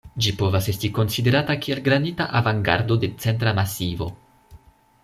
Ĝi 0.25 0.31
povas 0.37 0.69
esti 0.71 0.89
konsiderata 0.95 1.57
kiel 1.65 1.83
granita 1.89 2.27
avangardo 2.41 2.99
de 3.05 3.13
Centra 3.27 3.57
Masivo. 3.61 4.11